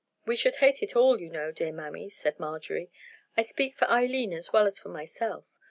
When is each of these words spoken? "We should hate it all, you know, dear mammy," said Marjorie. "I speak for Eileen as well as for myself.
"We 0.25 0.35
should 0.35 0.55
hate 0.55 0.81
it 0.81 0.95
all, 0.95 1.21
you 1.21 1.29
know, 1.29 1.51
dear 1.51 1.71
mammy," 1.71 2.09
said 2.09 2.39
Marjorie. 2.39 2.89
"I 3.37 3.43
speak 3.43 3.77
for 3.77 3.87
Eileen 3.87 4.33
as 4.33 4.51
well 4.51 4.65
as 4.65 4.79
for 4.79 4.89
myself. 4.89 5.45